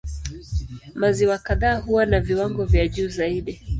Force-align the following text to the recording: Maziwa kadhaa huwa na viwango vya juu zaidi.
Maziwa 0.95 1.37
kadhaa 1.37 1.79
huwa 1.79 2.05
na 2.05 2.19
viwango 2.19 2.65
vya 2.65 2.87
juu 2.87 3.07
zaidi. 3.09 3.61